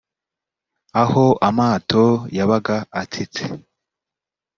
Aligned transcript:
aho 1.01 1.25
amato 1.47 2.03
yabaga 2.37 2.77
atsitse 3.01 3.43